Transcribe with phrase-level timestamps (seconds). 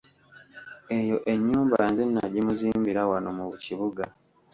[0.97, 4.03] Eyo ennyumba nze nagimuzimbira wano mu kibuga.